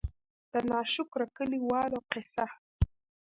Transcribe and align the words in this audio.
د 0.51 0.53
نا 0.69 0.79
شکره 0.93 1.25
کلي 1.35 1.59
والو 1.69 1.99
قيصه: 2.11 2.45